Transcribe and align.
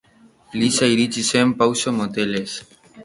Lisa 0.59 0.85
iritsi 0.93 1.19
zen 1.35 1.49
pauso 1.59 1.87
motelez. 1.99 2.51